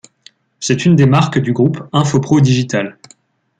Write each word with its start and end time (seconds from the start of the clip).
C'est 0.59 0.85
une 0.85 0.95
des 0.95 1.05
marques 1.05 1.37
du 1.37 1.53
groupe 1.53 1.83
Infopro 1.93 2.41
Digital. 2.41 2.97